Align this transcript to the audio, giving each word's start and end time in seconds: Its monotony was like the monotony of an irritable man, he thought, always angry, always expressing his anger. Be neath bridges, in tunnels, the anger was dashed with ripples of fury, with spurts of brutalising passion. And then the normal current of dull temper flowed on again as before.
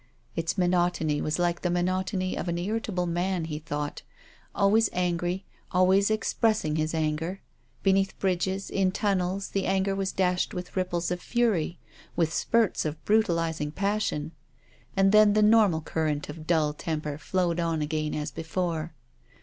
Its 0.35 0.57
monotony 0.57 1.21
was 1.21 1.37
like 1.37 1.61
the 1.61 1.69
monotony 1.69 2.35
of 2.35 2.47
an 2.47 2.57
irritable 2.57 3.05
man, 3.05 3.45
he 3.45 3.59
thought, 3.59 4.01
always 4.55 4.89
angry, 4.93 5.45
always 5.71 6.09
expressing 6.09 6.75
his 6.75 6.95
anger. 6.95 7.39
Be 7.83 7.93
neath 7.93 8.17
bridges, 8.17 8.71
in 8.71 8.91
tunnels, 8.91 9.49
the 9.49 9.67
anger 9.67 9.93
was 9.93 10.11
dashed 10.11 10.55
with 10.55 10.75
ripples 10.75 11.11
of 11.11 11.21
fury, 11.21 11.77
with 12.15 12.33
spurts 12.33 12.83
of 12.83 13.05
brutalising 13.05 13.71
passion. 13.73 14.31
And 14.97 15.11
then 15.11 15.33
the 15.33 15.43
normal 15.43 15.81
current 15.81 16.29
of 16.29 16.47
dull 16.47 16.73
temper 16.73 17.19
flowed 17.19 17.59
on 17.59 17.83
again 17.83 18.15
as 18.15 18.31
before. 18.31 18.95